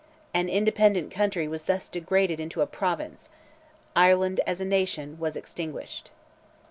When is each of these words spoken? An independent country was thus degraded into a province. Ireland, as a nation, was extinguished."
An 0.33 0.49
independent 0.49 1.11
country 1.11 1.47
was 1.47 1.65
thus 1.65 1.87
degraded 1.87 2.39
into 2.39 2.61
a 2.61 2.65
province. 2.65 3.29
Ireland, 3.95 4.41
as 4.47 4.59
a 4.59 4.65
nation, 4.65 5.19
was 5.19 5.35
extinguished." 5.35 6.09